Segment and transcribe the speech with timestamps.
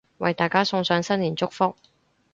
[0.17, 1.75] 為大家送上新年祝福